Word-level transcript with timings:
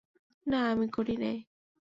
না 0.47 0.59
আমি 0.71 0.87
করি 0.91 1.15
নাই। 1.17 1.37